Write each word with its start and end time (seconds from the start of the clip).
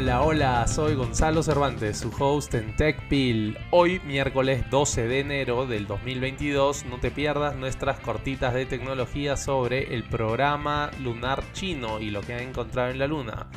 Hola, 0.00 0.22
hola, 0.22 0.68
soy 0.68 0.94
Gonzalo 0.94 1.42
Cervantes, 1.42 1.98
su 1.98 2.12
host 2.20 2.54
en 2.54 2.76
TechPill. 2.76 3.58
Hoy, 3.72 4.00
miércoles 4.06 4.70
12 4.70 5.08
de 5.08 5.18
enero 5.18 5.66
del 5.66 5.88
2022, 5.88 6.84
no 6.84 7.00
te 7.00 7.10
pierdas 7.10 7.56
nuestras 7.56 7.98
cortitas 7.98 8.54
de 8.54 8.64
tecnología 8.64 9.36
sobre 9.36 9.92
el 9.96 10.04
programa 10.04 10.92
lunar 11.00 11.42
chino 11.52 11.98
y 11.98 12.12
lo 12.12 12.20
que 12.20 12.34
ha 12.34 12.42
encontrado 12.42 12.90
en 12.90 13.00
la 13.00 13.08
luna. 13.08 13.48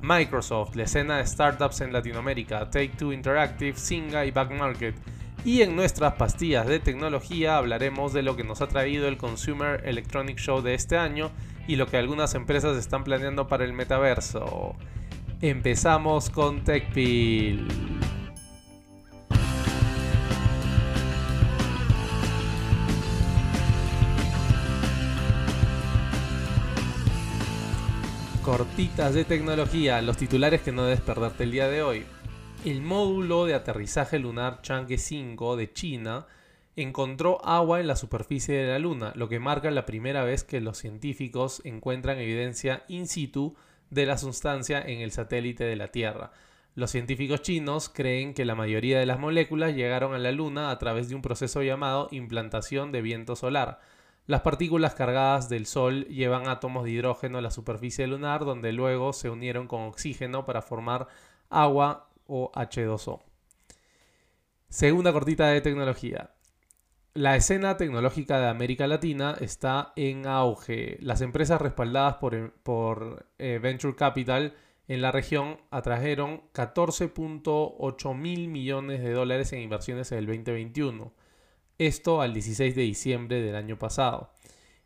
Microsoft, 0.00 0.74
la 0.74 0.84
escena 0.84 1.18
de 1.18 1.26
startups 1.26 1.82
en 1.82 1.92
Latinoamérica, 1.92 2.70
Take-Two 2.70 3.12
Interactive, 3.12 3.76
Singa 3.76 4.24
y 4.24 4.30
Backmarket. 4.30 4.94
Y 5.44 5.60
en 5.60 5.76
nuestras 5.76 6.14
pastillas 6.14 6.66
de 6.66 6.80
tecnología 6.80 7.58
hablaremos 7.58 8.14
de 8.14 8.22
lo 8.22 8.36
que 8.36 8.44
nos 8.44 8.62
ha 8.62 8.68
traído 8.68 9.06
el 9.06 9.18
Consumer 9.18 9.82
Electronic 9.84 10.38
Show 10.38 10.62
de 10.62 10.72
este 10.72 10.96
año 10.96 11.30
y 11.68 11.76
lo 11.76 11.88
que 11.88 11.98
algunas 11.98 12.34
empresas 12.34 12.78
están 12.78 13.04
planeando 13.04 13.48
para 13.48 13.66
el 13.66 13.74
metaverso. 13.74 14.76
Empezamos 15.42 16.28
con 16.28 16.64
TechPil. 16.64 17.66
Cortitas 28.42 29.14
de 29.14 29.24
tecnología, 29.24 30.02
los 30.02 30.18
titulares 30.18 30.60
que 30.60 30.72
no 30.72 30.84
debes 30.84 31.00
perderte 31.00 31.44
el 31.44 31.52
día 31.52 31.68
de 31.68 31.82
hoy. 31.82 32.04
El 32.66 32.82
módulo 32.82 33.46
de 33.46 33.54
aterrizaje 33.54 34.18
lunar 34.18 34.60
Chang'e 34.60 34.98
5 34.98 35.56
de 35.56 35.72
China 35.72 36.26
encontró 36.76 37.42
agua 37.46 37.80
en 37.80 37.86
la 37.86 37.96
superficie 37.96 38.54
de 38.54 38.68
la 38.72 38.78
Luna, 38.78 39.14
lo 39.16 39.30
que 39.30 39.40
marca 39.40 39.70
la 39.70 39.86
primera 39.86 40.22
vez 40.22 40.44
que 40.44 40.60
los 40.60 40.76
científicos 40.76 41.62
encuentran 41.64 42.18
evidencia 42.18 42.84
in 42.88 43.08
situ 43.08 43.56
de 43.90 44.06
la 44.06 44.16
sustancia 44.16 44.80
en 44.80 45.00
el 45.00 45.12
satélite 45.12 45.64
de 45.64 45.76
la 45.76 45.88
Tierra. 45.88 46.32
Los 46.74 46.92
científicos 46.92 47.42
chinos 47.42 47.88
creen 47.88 48.32
que 48.32 48.44
la 48.44 48.54
mayoría 48.54 48.98
de 48.98 49.06
las 49.06 49.18
moléculas 49.18 49.74
llegaron 49.74 50.14
a 50.14 50.18
la 50.18 50.32
Luna 50.32 50.70
a 50.70 50.78
través 50.78 51.08
de 51.08 51.16
un 51.16 51.22
proceso 51.22 51.62
llamado 51.62 52.08
implantación 52.12 52.92
de 52.92 53.02
viento 53.02 53.34
solar. 53.34 53.80
Las 54.26 54.42
partículas 54.42 54.94
cargadas 54.94 55.48
del 55.48 55.66
Sol 55.66 56.04
llevan 56.06 56.48
átomos 56.48 56.84
de 56.84 56.92
hidrógeno 56.92 57.38
a 57.38 57.42
la 57.42 57.50
superficie 57.50 58.06
lunar 58.06 58.44
donde 58.44 58.72
luego 58.72 59.12
se 59.12 59.28
unieron 59.28 59.66
con 59.66 59.82
oxígeno 59.82 60.44
para 60.46 60.62
formar 60.62 61.08
agua 61.48 62.08
o 62.26 62.52
H2O. 62.52 63.20
Segunda 64.68 65.12
cortita 65.12 65.48
de 65.48 65.60
tecnología. 65.60 66.30
La 67.14 67.34
escena 67.34 67.76
tecnológica 67.76 68.38
de 68.38 68.46
América 68.46 68.86
Latina 68.86 69.36
está 69.40 69.92
en 69.96 70.28
auge. 70.28 70.96
Las 71.00 71.22
empresas 71.22 71.60
respaldadas 71.60 72.16
por, 72.16 73.26
eh, 73.38 73.58
Venture 73.60 73.96
Capital 73.96 74.54
en 74.86 75.02
la 75.02 75.10
región 75.10 75.56
atrajeron 75.72 76.42
14.8 76.52 78.14
mil 78.14 78.46
millones 78.46 79.02
de 79.02 79.10
dólares 79.10 79.52
en 79.52 79.60
inversiones 79.60 80.12
en 80.12 80.18
el 80.18 80.26
2021. 80.26 81.12
Esto 81.78 82.20
al 82.22 82.32
16 82.32 82.76
de 82.76 82.82
diciembre 82.82 83.42
del 83.42 83.56
año 83.56 83.76
pasado. 83.76 84.30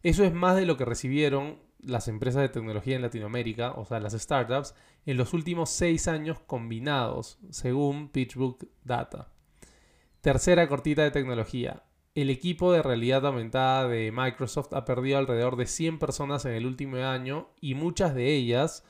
Eso 0.03 0.25
es 0.25 0.33
más 0.33 0.57
de 0.57 0.65
lo 0.65 0.79
que 0.79 0.87
recibieron 0.87 1.59
las 1.79 2.09
empresas 2.09 2.41
de 2.41 2.49
tecnología 2.49 2.97
en 2.97 3.03
Latinoamérica, 3.03 3.73
o 3.73 3.85
sea, 3.85 4.01
las 4.01 4.15
startups, 4.15 4.75
en 5.05 5.19
los 5.19 5.35
últimos 5.35 5.69
seis 5.69 6.09
años 6.09 6.41
combinados, 6.41 7.39
según 7.51 8.09
PitchBook 8.09 8.67
Data. 8.83 9.29
Tercera 10.23 10.67
cortita 10.69 11.03
de 11.03 11.11
tecnología. 11.11 11.83
El 12.15 12.31
equipo 12.31 12.71
de 12.71 12.81
realidad 12.81 13.27
aumentada 13.27 13.89
de 13.89 14.13
Microsoft 14.13 14.73
ha 14.73 14.85
perdido 14.85 15.19
alrededor 15.19 15.57
de 15.57 15.67
100 15.67 15.99
personas 15.99 16.45
en 16.45 16.53
el 16.53 16.65
último 16.65 16.99
año 16.99 17.49
y 17.61 17.75
muchas 17.75 18.15
de 18.15 18.33
ellas 18.33 18.85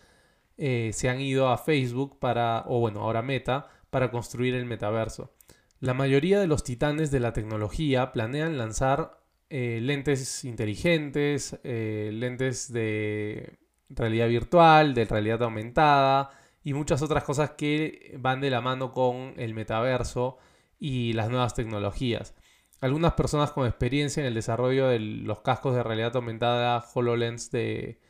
eh, 0.58 0.90
se 0.92 1.08
han 1.08 1.22
ido 1.22 1.48
a 1.48 1.56
Facebook 1.56 2.18
para, 2.18 2.64
o 2.66 2.80
bueno, 2.80 3.00
ahora 3.00 3.22
Meta, 3.22 3.68
para 3.88 4.10
construir 4.10 4.54
el 4.54 4.66
metaverso. 4.66 5.32
La 5.80 5.94
mayoría 5.94 6.38
de 6.38 6.46
los 6.46 6.64
titanes 6.64 7.10
de 7.10 7.20
la 7.20 7.32
tecnología 7.32 8.12
planean 8.12 8.58
lanzar 8.58 9.22
eh, 9.48 9.78
lentes 9.80 10.44
inteligentes, 10.44 11.58
eh, 11.64 12.10
lentes 12.12 12.70
de 12.74 13.58
realidad 13.88 14.28
virtual, 14.28 14.92
de 14.92 15.06
realidad 15.06 15.42
aumentada 15.44 16.30
y 16.62 16.74
muchas 16.74 17.00
otras 17.00 17.24
cosas 17.24 17.52
que 17.52 18.16
van 18.18 18.42
de 18.42 18.50
la 18.50 18.60
mano 18.60 18.92
con 18.92 19.32
el 19.38 19.54
metaverso 19.54 20.36
y 20.78 21.14
las 21.14 21.30
nuevas 21.30 21.54
tecnologías. 21.54 22.34
Algunas 22.80 23.14
personas 23.14 23.52
con 23.52 23.66
experiencia 23.66 24.20
en 24.20 24.26
el 24.26 24.34
desarrollo 24.34 24.88
de 24.88 24.98
los 24.98 25.40
cascos 25.40 25.74
de 25.74 25.82
realidad 25.82 26.16
aumentada 26.16 26.84
HoloLens 26.94 27.50
de 27.50 28.00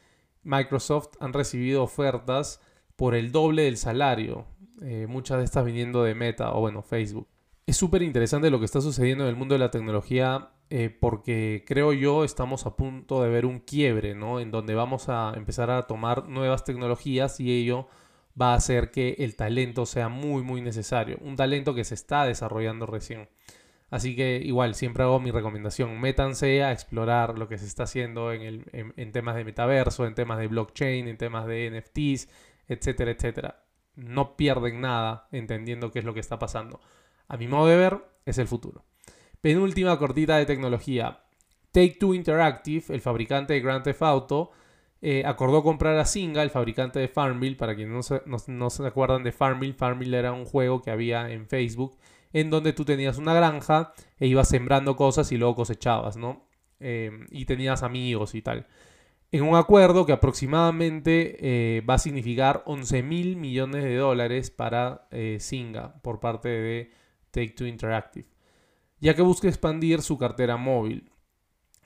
Microsoft 0.42 1.16
han 1.20 1.32
recibido 1.32 1.82
ofertas 1.82 2.60
por 2.96 3.14
el 3.14 3.32
doble 3.32 3.62
del 3.62 3.76
salario, 3.76 4.46
eh, 4.82 5.06
muchas 5.08 5.38
de 5.38 5.44
estas 5.44 5.64
viniendo 5.64 6.02
de 6.02 6.14
Meta 6.14 6.54
o 6.54 6.60
bueno, 6.60 6.82
Facebook. 6.82 7.28
Es 7.66 7.76
súper 7.76 8.02
interesante 8.02 8.50
lo 8.50 8.58
que 8.58 8.66
está 8.66 8.80
sucediendo 8.80 9.24
en 9.24 9.30
el 9.30 9.36
mundo 9.36 9.54
de 9.54 9.60
la 9.60 9.70
tecnología 9.70 10.50
eh, 10.70 10.90
porque 10.90 11.64
creo 11.66 11.92
yo 11.92 12.24
estamos 12.24 12.66
a 12.66 12.76
punto 12.76 13.22
de 13.22 13.28
ver 13.28 13.46
un 13.46 13.60
quiebre, 13.60 14.14
¿no? 14.14 14.40
En 14.40 14.50
donde 14.50 14.74
vamos 14.74 15.08
a 15.08 15.32
empezar 15.36 15.70
a 15.70 15.86
tomar 15.86 16.28
nuevas 16.28 16.64
tecnologías 16.64 17.38
y 17.38 17.52
ello 17.52 17.86
va 18.40 18.52
a 18.52 18.56
hacer 18.56 18.90
que 18.90 19.16
el 19.18 19.36
talento 19.36 19.86
sea 19.86 20.08
muy, 20.08 20.42
muy 20.42 20.62
necesario. 20.62 21.18
Un 21.20 21.36
talento 21.36 21.74
que 21.74 21.84
se 21.84 21.94
está 21.94 22.24
desarrollando 22.24 22.86
recién. 22.86 23.28
Así 23.94 24.16
que 24.16 24.40
igual, 24.44 24.74
siempre 24.74 25.04
hago 25.04 25.20
mi 25.20 25.30
recomendación, 25.30 26.00
métanse 26.00 26.64
a 26.64 26.72
explorar 26.72 27.38
lo 27.38 27.46
que 27.46 27.58
se 27.58 27.66
está 27.66 27.84
haciendo 27.84 28.32
en, 28.32 28.64
en, 28.72 29.12
temas 29.12 29.36
de 29.36 29.44
metaverso, 29.44 30.04
en 30.04 30.16
temas 30.16 30.40
de 30.40 30.48
blockchain, 30.48 31.06
en 31.06 31.16
temas 31.16 31.46
de 31.46 31.70
NFTs, 31.70 32.28
etcétera, 32.66 33.12
etcétera. 33.12 33.62
No 33.94 34.36
pierden 34.36 34.80
nada 34.80 35.28
entendiendo 35.30 35.92
qué 35.92 36.00
es 36.00 36.04
lo 36.04 36.12
que 36.12 36.18
está 36.18 36.40
pasando. 36.40 36.80
A 37.28 37.36
mi 37.36 37.46
modo 37.46 37.68
de 37.68 37.76
ver, 37.76 38.04
es 38.26 38.38
el 38.38 38.48
futuro. 38.48 38.84
Penúltima 39.40 39.96
cortita 39.96 40.38
de 40.38 40.46
tecnología. 40.46 41.20
Take 41.70 41.96
Two 42.00 42.14
Interactive, 42.14 42.92
el 42.92 43.00
fabricante 43.00 43.52
de 43.52 43.60
Grand 43.60 43.84
Theft 43.84 44.02
Auto, 44.02 44.50
eh, 45.02 45.22
acordó 45.24 45.62
comprar 45.62 45.96
a 45.98 46.04
Singa, 46.04 46.42
el 46.42 46.50
fabricante 46.50 46.98
de 46.98 47.06
Farmville. 47.06 47.54
Para 47.54 47.76
quienes 47.76 47.94
no 47.94 48.02
se, 48.02 48.22
no 48.48 48.70
se 48.70 48.86
acuerdan 48.88 49.22
de 49.22 49.30
Farmville, 49.30 49.74
Farmville 49.74 50.18
era 50.18 50.32
un 50.32 50.46
juego 50.46 50.82
que 50.82 50.90
había 50.90 51.30
en 51.30 51.46
Facebook 51.46 51.96
en 52.34 52.50
donde 52.50 52.72
tú 52.74 52.84
tenías 52.84 53.16
una 53.16 53.32
granja 53.32 53.94
e 54.18 54.26
ibas 54.26 54.48
sembrando 54.48 54.96
cosas 54.96 55.32
y 55.32 55.38
luego 55.38 55.54
cosechabas, 55.54 56.16
¿no? 56.16 56.46
Em, 56.80 57.26
y 57.30 57.46
tenías 57.46 57.82
amigos 57.82 58.34
y 58.34 58.42
tal. 58.42 58.66
En 59.30 59.42
un 59.44 59.56
acuerdo 59.56 60.04
que 60.04 60.12
aproximadamente 60.12 61.36
eh, 61.40 61.80
va 61.82 61.94
a 61.94 61.98
significar 61.98 62.62
11 62.66 63.02
mil 63.04 63.36
millones 63.36 63.84
de 63.84 63.96
dólares 63.96 64.50
para 64.50 65.06
eh, 65.12 65.38
Singa 65.40 65.94
por 66.02 66.20
parte 66.20 66.48
de 66.48 66.92
Take 67.30 67.50
Two 67.50 67.66
Interactive, 67.66 68.28
ya 69.00 69.14
que 69.14 69.22
busca 69.22 69.48
expandir 69.48 70.02
su 70.02 70.18
cartera 70.18 70.56
móvil. 70.56 71.10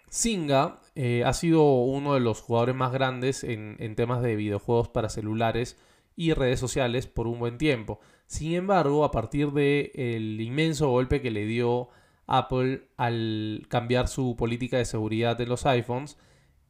Singa 0.08 0.80
eh, 0.94 1.24
ha 1.26 1.34
sido 1.34 1.62
uno 1.62 2.14
de 2.14 2.20
los 2.20 2.40
jugadores 2.40 2.74
más 2.74 2.92
grandes 2.92 3.44
en, 3.44 3.76
en 3.80 3.94
temas 3.94 4.22
de 4.22 4.34
videojuegos 4.36 4.88
para 4.88 5.10
celulares 5.10 5.76
y 6.18 6.32
redes 6.32 6.58
sociales 6.58 7.06
por 7.06 7.28
un 7.28 7.38
buen 7.38 7.58
tiempo. 7.58 8.00
Sin 8.26 8.54
embargo, 8.54 9.04
a 9.04 9.12
partir 9.12 9.52
del 9.52 10.40
inmenso 10.40 10.90
golpe 10.90 11.22
que 11.22 11.30
le 11.30 11.46
dio 11.46 11.90
Apple 12.26 12.88
al 12.96 13.66
cambiar 13.68 14.08
su 14.08 14.34
política 14.36 14.78
de 14.78 14.84
seguridad 14.84 15.38
de 15.38 15.46
los 15.46 15.64
iPhones, 15.64 16.18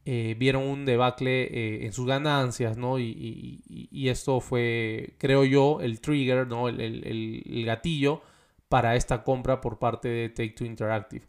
eh, 0.05 0.35
vieron 0.37 0.63
un 0.63 0.85
debacle 0.85 1.45
eh, 1.45 1.85
en 1.85 1.93
sus 1.93 2.05
ganancias, 2.05 2.77
¿no? 2.77 2.99
Y, 2.99 4.07
esto 4.07 4.39
fue, 4.39 5.15
creo 5.17 5.43
yo, 5.43 5.81
el 5.81 5.99
trigger, 5.99 6.47
¿no? 6.47 6.69
El, 6.69 7.63
gatillo 7.65 8.21
para 8.69 8.95
esta 8.95 9.23
compra 9.23 9.61
por 9.61 9.79
parte 9.79 10.09
de 10.09 10.29
Take 10.29 10.51
Two 10.51 10.67
Interactive. 10.67 11.25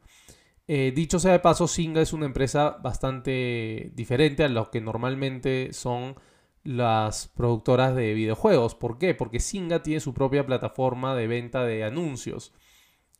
Eh, 0.69 0.93
dicho 0.95 1.19
sea 1.19 1.33
de 1.33 1.39
paso, 1.41 1.67
Singa 1.67 2.03
es 2.03 2.13
una 2.13 2.27
empresa 2.27 2.79
bastante 2.83 3.91
diferente 3.95 4.45
a 4.45 4.49
lo 4.49 4.71
que 4.71 4.83
normalmente 4.83 5.73
son 5.73 6.17
las 6.65 7.29
productoras 7.29 7.95
de 7.95 8.15
videojuegos. 8.15 8.75
¿Por 8.75 8.99
qué? 8.99 9.15
Porque 9.15 9.41
Singa 9.41 9.83
tiene 9.83 10.01
su 10.01 10.15
propia 10.15 10.47
plataforma 10.47 11.15
de 11.15 11.27
venta 11.27 11.65
de 11.65 11.85
anuncios. 11.85 12.53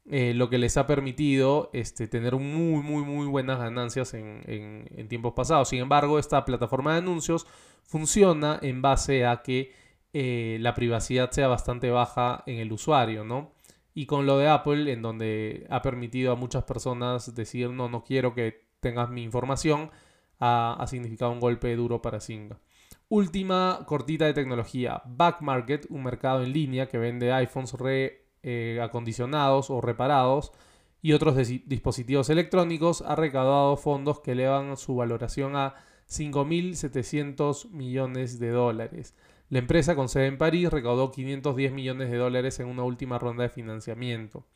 Eh, 0.07 0.35
lo 0.35 0.51
que 0.51 0.59
les 0.59 0.77
ha 0.77 0.87
permitido 0.87 1.71
este, 1.73 2.09
tener 2.09 2.35
muy, 2.37 2.83
muy, 2.83 3.05
muy 3.05 3.27
buenas 3.27 3.59
ganancias 3.59 4.15
en, 4.15 5.09
tiempos 5.09 5.35
pasados. 5.35 5.69
Sin 5.69 5.81
embargo, 5.81 6.19
esta 6.19 6.45
plataforma 6.45 6.93
de 6.93 6.99
anuncios 6.99 7.47
funciona 7.85 8.59
en 8.63 8.83
base 8.83 9.27
a 9.27 9.43
que 9.43 9.73
eh, 10.13 10.59
la 10.61 10.75
privacidad 10.75 11.31
sea 11.31 11.49
bastante 11.49 11.91
baja 11.91 12.43
en 12.47 12.59
el 12.59 12.73
usuario, 12.73 13.25
¿no? 13.25 13.53
Y 13.95 14.07
con 14.07 14.27
lo 14.27 14.39
de 14.39 14.49
Apple, 14.49 14.93
en 14.93 15.03
donde 15.03 15.67
ha 15.71 15.83
permitido 15.83 16.33
a 16.33 16.37
muchas 16.37 16.65
personas 16.65 17.35
decir, 17.35 17.71
no, 17.71 17.89
no 17.89 18.03
quiero 18.03 18.35
que 18.35 18.69
tengas 18.81 19.11
mi 19.11 19.23
información, 19.23 19.91
ha, 20.39 20.77
ha 20.79 20.87
significado 20.87 21.33
un 21.33 21.41
golpe 21.41 21.75
duro 21.77 22.03
para 22.03 22.21
Singa. 22.21 22.61
Última 23.13 23.81
cortita 23.87 24.27
de 24.27 24.35
tecnología. 24.35 25.03
Backmarket, 25.05 25.87
un 25.91 26.05
mercado 26.05 26.45
en 26.45 26.53
línea 26.53 26.87
que 26.87 26.97
vende 26.97 27.33
iPhones 27.33 27.75
reacondicionados 28.45 29.69
eh, 29.69 29.73
o 29.73 29.81
reparados 29.81 30.53
y 31.03 31.13
otros 31.13 31.35
dispositivos 31.67 32.31
electrónicos, 32.31 33.03
ha 33.03 33.17
recaudado 33.17 33.77
fondos 33.77 34.21
que 34.21 34.31
elevan 34.31 34.77
su 34.77 34.95
valoración 34.95 35.57
a 35.57 35.75
5.700 36.09 37.71
millones 37.71 38.39
de 38.39 38.51
dólares. 38.51 39.17
La 39.49 39.59
empresa 39.59 39.97
con 39.97 40.09
sede 40.09 40.27
en 40.27 40.39
París 40.39 40.71
recaudó 40.71 41.11
510 41.11 41.73
millones 41.73 42.13
de 42.13 42.17
dólares 42.17 42.61
en 42.61 42.69
una 42.69 42.85
última 42.85 43.19
ronda 43.19 43.43
de 43.43 43.49
financiamiento. 43.49 44.47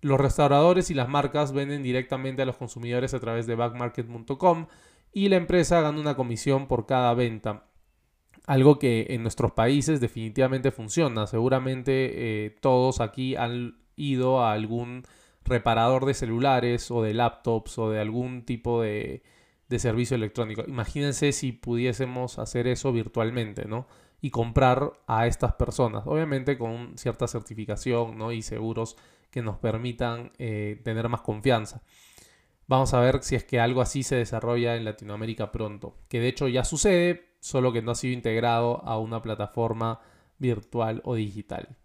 Los 0.00 0.18
restauradores 0.18 0.90
y 0.90 0.94
las 0.94 1.08
marcas 1.08 1.52
venden 1.52 1.84
directamente 1.84 2.42
a 2.42 2.46
los 2.46 2.56
consumidores 2.56 3.14
a 3.14 3.20
través 3.20 3.46
de 3.46 3.54
backmarket.com 3.54 4.66
y 5.12 5.28
la 5.28 5.36
empresa 5.36 5.80
gana 5.80 6.00
una 6.00 6.16
comisión 6.16 6.66
por 6.66 6.86
cada 6.86 7.14
venta. 7.14 7.68
Algo 8.46 8.78
que 8.78 9.06
en 9.10 9.22
nuestros 9.22 9.52
países 9.52 10.00
definitivamente 10.00 10.70
funciona. 10.70 11.26
Seguramente 11.26 12.46
eh, 12.46 12.50
todos 12.60 13.00
aquí 13.00 13.36
han 13.36 13.78
ido 13.96 14.42
a 14.42 14.52
algún 14.52 15.02
reparador 15.44 16.04
de 16.04 16.14
celulares 16.14 16.90
o 16.90 17.02
de 17.02 17.14
laptops 17.14 17.78
o 17.78 17.90
de 17.90 18.00
algún 18.00 18.44
tipo 18.44 18.82
de, 18.82 19.22
de 19.68 19.78
servicio 19.78 20.14
electrónico. 20.14 20.64
Imagínense 20.66 21.32
si 21.32 21.52
pudiésemos 21.52 22.38
hacer 22.38 22.66
eso 22.66 22.92
virtualmente, 22.92 23.66
¿no? 23.66 23.86
Y 24.20 24.30
comprar 24.30 24.92
a 25.06 25.26
estas 25.26 25.54
personas, 25.54 26.04
obviamente 26.06 26.56
con 26.56 26.96
cierta 26.96 27.28
certificación, 27.28 28.16
¿no? 28.16 28.32
Y 28.32 28.42
seguros 28.42 28.96
que 29.30 29.42
nos 29.42 29.58
permitan 29.58 30.32
eh, 30.38 30.80
tener 30.84 31.08
más 31.08 31.20
confianza. 31.22 31.82
Vamos 32.66 32.94
a 32.94 33.00
ver 33.00 33.22
si 33.22 33.34
es 33.34 33.44
que 33.44 33.60
algo 33.60 33.82
así 33.82 34.02
se 34.02 34.16
desarrolla 34.16 34.76
en 34.76 34.84
Latinoamérica 34.84 35.52
pronto, 35.52 35.96
que 36.08 36.20
de 36.20 36.28
hecho 36.28 36.48
ya 36.48 36.64
sucede, 36.64 37.33
solo 37.44 37.74
que 37.74 37.82
no 37.82 37.90
ha 37.90 37.94
sido 37.94 38.14
integrado 38.14 38.82
a 38.86 38.98
una 38.98 39.20
plataforma 39.20 40.00
virtual 40.38 41.02
o 41.04 41.14
digital. 41.14 41.76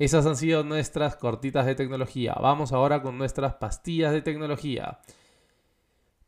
Esas 0.00 0.26
han 0.26 0.34
sido 0.34 0.64
nuestras 0.64 1.14
cortitas 1.14 1.64
de 1.64 1.76
tecnología. 1.76 2.34
Vamos 2.42 2.72
ahora 2.72 3.00
con 3.00 3.16
nuestras 3.16 3.54
pastillas 3.54 4.12
de 4.12 4.20
tecnología. 4.20 4.98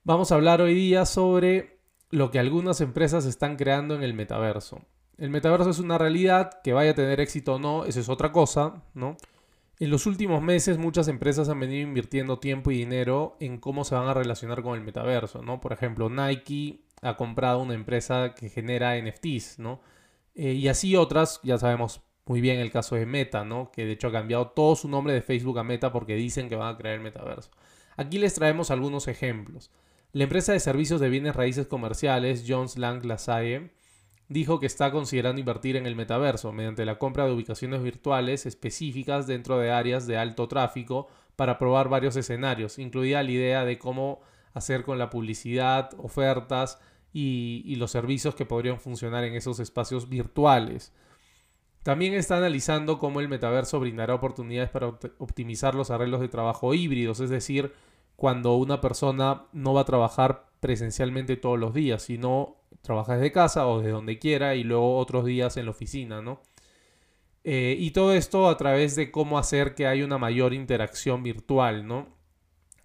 Vamos 0.04 0.30
a 0.30 0.36
hablar 0.36 0.60
hoy 0.60 0.74
día 0.74 1.06
sobre 1.06 1.80
lo 2.10 2.30
que 2.30 2.38
algunas 2.38 2.80
empresas 2.80 3.24
están 3.24 3.56
creando 3.56 3.96
en 3.96 4.04
el 4.04 4.14
metaverso. 4.14 4.82
El 5.18 5.30
metaverso 5.30 5.70
es 5.70 5.80
una 5.80 5.98
realidad, 5.98 6.60
que 6.62 6.72
vaya 6.72 6.92
a 6.92 6.94
tener 6.94 7.18
éxito 7.18 7.54
o 7.54 7.58
no, 7.58 7.84
eso 7.84 7.98
es 7.98 8.08
otra 8.08 8.30
cosa, 8.30 8.84
¿no? 8.94 9.16
En 9.82 9.90
los 9.90 10.06
últimos 10.06 10.40
meses 10.40 10.78
muchas 10.78 11.08
empresas 11.08 11.48
han 11.48 11.58
venido 11.58 11.82
invirtiendo 11.82 12.38
tiempo 12.38 12.70
y 12.70 12.76
dinero 12.76 13.36
en 13.40 13.58
cómo 13.58 13.82
se 13.82 13.96
van 13.96 14.06
a 14.06 14.14
relacionar 14.14 14.62
con 14.62 14.78
el 14.78 14.84
metaverso, 14.84 15.42
¿no? 15.42 15.60
Por 15.60 15.72
ejemplo, 15.72 16.08
Nike 16.08 16.84
ha 17.00 17.16
comprado 17.16 17.58
una 17.58 17.74
empresa 17.74 18.32
que 18.36 18.48
genera 18.48 18.96
NFTs, 18.96 19.58
¿no? 19.58 19.80
Eh, 20.36 20.52
y 20.52 20.68
así 20.68 20.94
otras, 20.94 21.40
ya 21.42 21.58
sabemos 21.58 22.00
muy 22.26 22.40
bien 22.40 22.60
el 22.60 22.70
caso 22.70 22.94
de 22.94 23.06
Meta, 23.06 23.44
¿no? 23.44 23.72
Que 23.72 23.84
de 23.84 23.90
hecho 23.90 24.06
ha 24.06 24.12
cambiado 24.12 24.50
todo 24.50 24.76
su 24.76 24.86
nombre 24.86 25.14
de 25.14 25.20
Facebook 25.20 25.58
a 25.58 25.64
Meta 25.64 25.90
porque 25.90 26.14
dicen 26.14 26.48
que 26.48 26.54
van 26.54 26.72
a 26.72 26.78
crear 26.78 26.94
el 26.94 27.00
metaverso. 27.00 27.50
Aquí 27.96 28.18
les 28.18 28.34
traemos 28.34 28.70
algunos 28.70 29.08
ejemplos. 29.08 29.72
La 30.12 30.22
empresa 30.22 30.52
de 30.52 30.60
servicios 30.60 31.00
de 31.00 31.08
bienes 31.08 31.34
raíces 31.34 31.66
comerciales, 31.66 32.44
Jones 32.46 32.78
Lang 32.78 33.04
LaSalle, 33.04 33.72
dijo 34.32 34.58
que 34.60 34.66
está 34.66 34.90
considerando 34.90 35.40
invertir 35.40 35.76
en 35.76 35.86
el 35.86 35.96
metaverso 35.96 36.52
mediante 36.52 36.84
la 36.84 36.98
compra 36.98 37.24
de 37.24 37.32
ubicaciones 37.32 37.82
virtuales 37.82 38.46
específicas 38.46 39.26
dentro 39.26 39.58
de 39.58 39.70
áreas 39.70 40.06
de 40.06 40.16
alto 40.16 40.48
tráfico 40.48 41.08
para 41.36 41.58
probar 41.58 41.88
varios 41.88 42.16
escenarios, 42.16 42.78
incluida 42.78 43.22
la 43.22 43.30
idea 43.30 43.64
de 43.64 43.78
cómo 43.78 44.20
hacer 44.54 44.84
con 44.84 44.98
la 44.98 45.10
publicidad, 45.10 45.90
ofertas 45.98 46.78
y, 47.12 47.74
los 47.76 47.90
servicios 47.90 48.34
que 48.34 48.46
podrían 48.46 48.80
funcionar 48.80 49.24
en 49.24 49.34
esos 49.34 49.60
espacios 49.60 50.08
virtuales. 50.08 50.92
También 51.82 52.14
está 52.14 52.36
analizando 52.36 52.98
cómo 52.98 53.20
el 53.20 53.28
metaverso 53.28 53.80
brindará 53.80 54.14
oportunidades 54.14 54.70
para 54.70 54.86
optimizar 55.18 55.74
los 55.74 55.90
arreglos 55.90 56.20
de 56.20 56.28
trabajo 56.28 56.74
híbridos, 56.74 57.20
es 57.20 57.30
decir, 57.30 57.72
cuando 58.16 58.56
una 58.56 58.80
persona 58.80 59.44
no 59.52 59.74
va 59.74 59.82
a 59.82 59.86
trabajar 59.86 60.46
presencialmente 60.60 61.36
todos 61.36 61.58
los 61.58 61.74
días, 61.74 62.02
sino 62.02 62.56
trabaja 62.82 63.14
desde 63.14 63.32
casa 63.32 63.66
o 63.66 63.78
desde 63.78 63.92
donde 63.92 64.18
quiera 64.18 64.54
y 64.54 64.64
luego 64.64 64.98
otros 64.98 65.24
días 65.24 65.56
en 65.56 65.66
la 65.66 65.70
oficina, 65.72 66.22
¿no? 66.22 66.40
Eh, 67.44 67.76
y 67.78 67.90
todo 67.90 68.12
esto 68.12 68.48
a 68.48 68.56
través 68.56 68.94
de 68.94 69.10
cómo 69.10 69.38
hacer 69.38 69.74
que 69.74 69.86
haya 69.86 70.04
una 70.04 70.18
mayor 70.18 70.54
interacción 70.54 71.22
virtual, 71.22 71.86
¿no? 71.86 72.08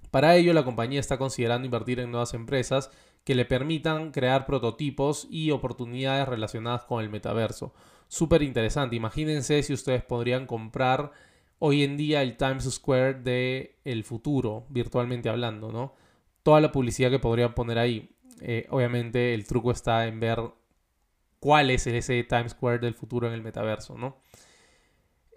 Para 0.09 0.35
ello, 0.35 0.53
la 0.53 0.63
compañía 0.65 0.99
está 0.99 1.17
considerando 1.17 1.65
invertir 1.65 1.99
en 1.99 2.11
nuevas 2.11 2.33
empresas 2.33 2.89
que 3.23 3.35
le 3.35 3.45
permitan 3.45 4.11
crear 4.11 4.45
prototipos 4.45 5.27
y 5.29 5.51
oportunidades 5.51 6.27
relacionadas 6.27 6.85
con 6.85 7.03
el 7.03 7.09
metaverso. 7.09 7.73
Súper 8.07 8.41
interesante. 8.41 8.95
Imagínense 8.95 9.61
si 9.63 9.73
ustedes 9.73 10.01
podrían 10.01 10.47
comprar 10.47 11.11
hoy 11.59 11.83
en 11.83 11.97
día 11.97 12.21
el 12.21 12.37
Times 12.37 12.65
Square 12.65 13.21
de 13.21 13.79
el 13.83 14.03
futuro, 14.03 14.65
virtualmente 14.69 15.29
hablando, 15.29 15.71
¿no? 15.71 15.93
Toda 16.43 16.61
la 16.61 16.71
publicidad 16.71 17.09
que 17.09 17.19
podrían 17.19 17.53
poner 17.53 17.77
ahí. 17.77 18.15
Eh, 18.41 18.67
obviamente 18.69 19.33
el 19.33 19.45
truco 19.45 19.71
está 19.71 20.05
en 20.07 20.19
ver 20.19 20.39
cuál 21.39 21.69
es 21.69 21.87
ese 21.87 22.23
Times 22.23 22.51
Square 22.51 22.79
del 22.79 22.93
futuro 22.93 23.27
en 23.27 23.33
el 23.33 23.41
metaverso, 23.41 23.97
¿no? 23.97 24.17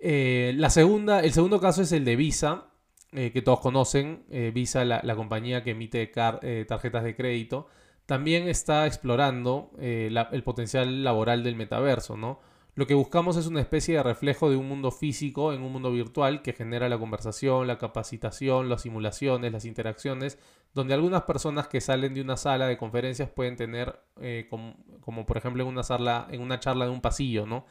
Eh, 0.01 0.53
la 0.57 0.71
segunda, 0.71 1.21
el 1.21 1.33
segundo 1.33 1.61
caso 1.61 1.83
es 1.83 1.93
el 1.93 2.05
de 2.05 2.17
Visa, 2.17 2.69
eh, 3.13 3.33
que 3.33 3.43
todos 3.43 3.61
conocen. 3.61 4.25
Visa, 4.55 4.85
la, 4.85 5.01
la, 5.03 5.17
compañía 5.17 5.63
que 5.63 5.73
emite 5.73 6.07
tarjetas 6.07 7.05
de 7.05 7.17
crédito, 7.17 7.67
también 8.07 8.49
está 8.49 8.87
explorando 8.87 9.73
el 9.79 10.43
potencial 10.43 11.05
laboral 11.05 11.43
del 11.43 11.57
metaverso, 11.57 12.17
¿no? 12.17 12.41
Lo 12.75 12.87
que 12.87 12.95
buscamos 12.95 13.37
es 13.37 13.47
una 13.47 13.61
especie 13.61 13.97
de 13.97 14.03
reflejo 14.03 14.49
de 14.49 14.57
un 14.57 14.69
mundo 14.69 14.91
físico 14.91 15.53
en 15.53 15.63
un 15.63 15.73
mundo 15.73 15.91
virtual 15.91 16.43
que 16.43 16.53
genera 16.53 16.89
la 16.89 16.99
conversación, 16.99 17.67
la 17.67 17.79
capacitación, 17.79 18.69
las 18.69 18.83
simulaciones, 18.83 19.53
las 19.53 19.65
interacciones, 19.65 20.39
donde 20.73 20.95
algunas 20.95 21.23
personas 21.23 21.67
que 21.69 21.81
salen 21.81 22.15
de 22.15 22.21
una 22.21 22.37
sala 22.37 22.69
de 22.69 22.77
conferencias 22.77 23.29
pueden 23.29 23.57
tener, 23.57 24.01
eh, 24.21 24.49
como, 24.49 25.27
por 25.27 25.37
ejemplo 25.37 25.63
en 25.63 25.69
una, 25.69 25.83
sala, 25.83 26.29
en 26.31 26.41
una 26.41 26.61
charla 26.61 26.85
de 26.85 26.91
un 26.93 27.01
pasillo, 27.01 27.45
¿no? 27.47 27.67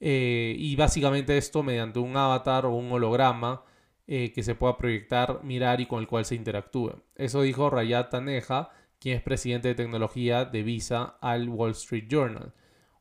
Eh, 0.00 0.54
y 0.56 0.76
básicamente 0.76 1.36
esto 1.36 1.64
mediante 1.64 1.98
un 1.98 2.16
avatar 2.16 2.66
o 2.66 2.74
un 2.74 2.92
holograma 2.92 3.64
eh, 4.06 4.32
que 4.32 4.42
se 4.44 4.54
pueda 4.54 4.78
proyectar, 4.78 5.42
mirar 5.42 5.80
y 5.80 5.86
con 5.86 6.00
el 6.00 6.06
cual 6.06 6.24
se 6.24 6.36
interactúe. 6.36 7.02
Eso 7.16 7.42
dijo 7.42 7.68
Rayat 7.70 8.10
Taneja, 8.10 8.70
quien 9.00 9.16
es 9.16 9.22
presidente 9.22 9.68
de 9.68 9.74
tecnología 9.74 10.44
de 10.44 10.62
Visa 10.62 11.18
al 11.20 11.48
Wall 11.48 11.72
Street 11.72 12.06
Journal. 12.08 12.52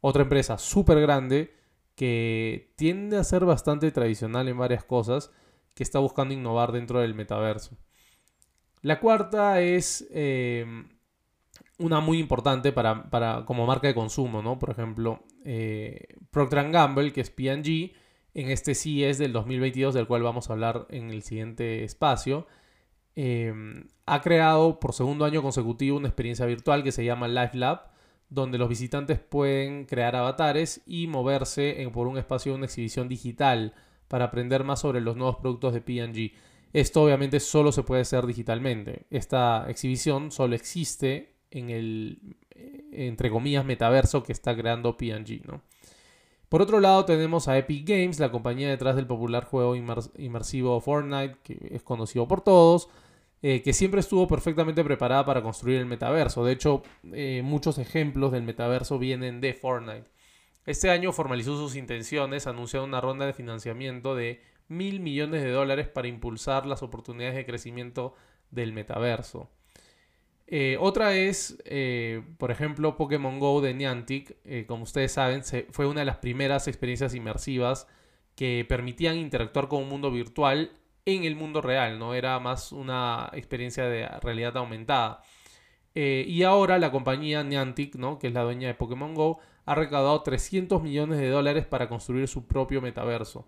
Otra 0.08 0.22
empresa 0.22 0.58
súper 0.58 1.02
grande 1.02 1.54
que 1.94 2.72
tiende 2.78 3.18
a 3.18 3.26
ser 3.26 3.44
bastante 3.44 3.92
tradicional 3.92 4.48
en 4.48 4.58
varias 4.58 4.86
cosas, 4.86 5.32
que 5.76 5.84
está 5.84 6.00
buscando 6.00 6.34
innovar 6.34 6.72
dentro 6.72 7.02
del 7.02 7.14
metaverso. 7.14 7.78
La 8.82 9.02
cuarta 9.02 9.60
es 9.60 10.08
em, 10.12 10.88
una 11.78 12.00
muy 12.00 12.20
importante 12.20 12.72
para, 12.72 13.44
como 13.46 13.66
marca 13.66 13.90
de 13.90 13.96
consumo, 13.96 14.42
¿no? 14.42 14.58
Por 14.58 14.70
ejemplo, 14.70 15.26
eh, 15.44 16.16
Procter 16.32 16.72
Gamble, 16.72 17.12
que 17.12 17.20
es 17.20 17.30
P&G, 17.30 17.92
en 18.34 18.50
este 18.50 18.76
CES 18.76 19.18
del 19.18 19.34
2022, 19.34 19.94
del 19.94 20.08
cual 20.08 20.24
vamos 20.24 20.50
a 20.50 20.54
hablar 20.54 20.88
en 20.90 21.10
el 21.10 21.22
siguiente 21.22 21.84
espacio, 21.84 22.48
em, 23.16 23.90
ha 24.06 24.22
creado 24.22 24.80
por 24.80 24.94
segundo 24.94 25.26
año 25.26 25.42
consecutivo 25.42 25.98
una 25.98 26.08
experiencia 26.08 26.46
virtual 26.46 26.82
que 26.82 26.94
se 26.94 27.04
llama 27.04 27.28
Live 27.28 27.56
Lab, 27.56 27.97
donde 28.30 28.58
los 28.58 28.70
visitantes 28.70 29.20
pueden 29.20 29.86
crear 29.86 30.16
avatares 30.16 30.82
y 30.86 31.08
moverse 31.08 31.90
por 31.94 32.08
un 32.08 32.18
espacio 32.18 32.52
de 32.52 32.58
una 32.58 32.66
exhibición 32.66 33.08
digital 33.08 33.74
para 34.08 34.26
aprender 34.26 34.64
más 34.64 34.82
sobre 34.82 35.02
los 35.02 35.16
nuevos 35.16 35.38
productos 35.38 35.74
de 35.74 35.82
P&G. 35.82 36.34
Esto 36.74 37.04
obviamente 37.04 37.40
solo 37.40 37.72
se 37.72 37.84
puede 37.84 38.02
hacer 38.02 38.26
digitalmente. 38.26 39.06
Esta 39.10 39.66
exhibición 39.70 40.32
solo 40.32 40.56
existe 40.56 41.36
en 41.52 41.70
el, 41.70 42.36
eh, 42.52 42.84
entre 42.92 43.30
comillas, 43.30 43.66
metaverso 43.66 44.24
que 44.24 44.34
está 44.34 44.56
creando 44.56 44.98
P&G, 44.98 45.44
¿no? 45.46 45.62
Por 46.50 46.62
otro 46.62 46.80
lado 46.80 47.04
tenemos 47.04 47.50
a 47.50 47.58
Epic 47.58 47.88
Games, 47.88 48.20
la 48.20 48.32
compañía 48.32 48.70
detrás 48.70 48.96
del 48.96 49.06
popular 49.06 49.44
juego 49.44 49.76
inmersivo 49.76 50.80
Fortnite, 50.80 51.38
que 51.44 51.72
es 51.72 51.84
conocido 51.84 52.26
por 52.26 52.40
todos, 52.40 52.88
eh, 53.44 53.62
que 53.62 53.72
siempre 53.72 54.00
estuvo 54.00 54.28
perfectamente 54.28 54.84
preparada 54.84 55.24
para 55.24 55.44
construir 55.44 55.78
el 55.78 55.86
metaverso. 55.86 56.44
De 56.44 56.54
hecho, 56.54 56.82
eh, 57.14 57.42
muchos 57.44 57.78
ejemplos 57.78 58.32
del 58.32 58.42
metaverso 58.42 58.98
vienen 58.98 59.42
de 59.42 59.54
Fortnite. 59.54 60.10
Este 60.66 60.90
año 60.90 61.12
formalizó 61.12 61.56
sus 61.56 61.76
intenciones, 61.76 62.48
anunciando 62.48 62.88
una 62.88 63.00
ronda 63.00 63.28
de 63.28 63.34
financiamiento 63.34 64.16
de 64.16 64.42
mil 64.68 65.00
millones 65.00 65.44
de 65.44 65.52
dólares 65.52 65.88
para 65.88 66.08
impulsar 66.08 66.66
las 66.66 66.82
oportunidades 66.82 67.36
de 67.36 67.46
crecimiento 67.46 68.16
del 68.50 68.74
metaverso. 68.74 69.50
Eh, 70.48 70.78
otra 70.80 71.16
es, 71.16 71.58
por 72.38 72.52
ejemplo, 72.52 72.98
Pokémon 72.98 73.40
Go 73.40 73.62
de 73.62 73.74
Niantic. 73.74 74.36
como 74.66 74.84
ustedes 74.84 75.12
saben, 75.12 75.44
fue 75.72 75.86
una 75.86 76.02
de 76.02 76.06
las 76.06 76.18
primeras 76.18 76.68
experiencias 76.68 77.14
inmersivas 77.14 77.88
que 78.36 78.66
permitían 78.68 79.18
interactuar 79.18 79.68
con 79.68 79.84
un 79.84 79.90
mundo 79.90 80.12
virtual 80.12 80.72
en 81.08 81.24
el 81.24 81.36
mundo 81.36 81.62
real, 81.62 82.00
¿no? 82.00 82.14
Era 82.14 82.40
más 82.40 82.72
una 82.72 83.30
experiencia 83.34 83.86
de 83.86 84.08
realidad 84.22 84.58
aumentada. 84.58 85.22
Eh, 85.96 86.26
y 86.28 86.44
ahora 86.44 86.78
la 86.78 86.92
compañía 86.92 87.44
Niantic, 87.44 87.96
¿no? 87.96 88.20
que 88.20 88.28
es 88.28 88.34
la 88.34 88.44
dueña 88.44 88.68
de 88.68 88.76
Pokémon 88.76 89.16
Go, 89.16 89.40
ha 89.66 89.74
recaudado 89.74 90.22
300 90.22 90.84
millones 90.84 91.18
de 91.18 91.30
dólares 91.30 91.66
para 91.66 91.90
construir 91.90 92.28
su 92.28 92.46
propio 92.46 92.82
metaverso. 92.82 93.48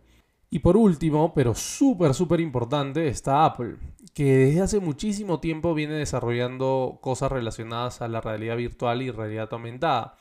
Y 0.50 0.60
por 0.60 0.76
último, 0.76 1.34
pero 1.36 1.54
súper, 1.54 2.16
súper 2.16 2.40
importante, 2.40 3.08
está 3.08 3.46
Apple, 3.46 3.76
que 4.16 4.24
desde 4.36 4.62
hace 4.62 4.80
muchísimo 4.80 5.40
tiempo 5.40 5.76
viene 5.76 5.94
desarrollando 5.94 6.98
cosas 7.02 7.32
relacionadas 7.32 8.02
a 8.02 8.08
la 8.08 8.20
realidad 8.20 8.58
virtual 8.58 9.04
y 9.04 9.12
realidad 9.12 9.50
aumentada. 9.52 10.16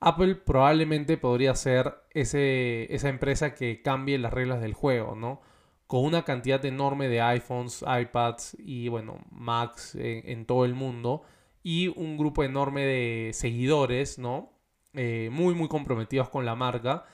Apple 0.00 0.34
probablemente 0.34 1.18
podría 1.18 1.54
ser 1.54 1.94
ese, 2.10 2.92
esa 2.92 3.10
empresa 3.10 3.54
que 3.54 3.80
cambie 3.80 4.18
las 4.18 4.32
reglas 4.32 4.60
del 4.60 4.74
juego, 4.74 5.14
¿no? 5.14 5.40
Con 5.90 6.04
una 6.04 6.22
cantidad 6.22 6.64
enorme 6.64 7.08
de 7.08 7.20
iPhones, 7.20 7.82
iPads 7.82 8.56
y, 8.60 8.86
bueno, 8.86 9.18
Macs 9.32 9.96
en, 9.96 10.46
todo 10.46 10.64
el 10.64 10.72
mundo. 10.72 11.24
Y 11.64 11.88
un 11.88 12.16
grupo 12.16 12.44
enorme 12.44 12.82
de 12.82 13.32
seguidores, 13.34 14.16
¿no? 14.16 14.52
Eh, 14.94 15.30
muy, 15.32 15.52
muy 15.52 15.66
comprometidos 15.66 16.28
con 16.28 16.44
la 16.46 16.54
marca. 16.54 17.06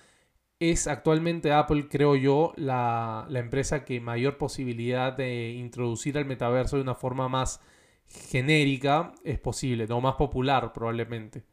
Es 0.60 0.88
actualmente 0.88 1.52
Apple, 1.54 1.88
creo 1.88 2.16
yo, 2.16 2.52
la, 2.56 3.24
la 3.30 3.38
empresa 3.38 3.82
que 3.82 3.98
mayor 3.98 4.36
posibilidad 4.36 5.16
de 5.16 5.52
introducir 5.52 6.18
al 6.18 6.26
metaverso 6.26 6.76
de 6.76 6.82
una 6.82 6.94
forma 6.94 7.30
más 7.30 7.62
genérica 8.30 9.14
es 9.24 9.38
posible, 9.38 9.86
no 9.86 10.02
más 10.02 10.16
popular 10.16 10.74
probablemente. 10.74 11.44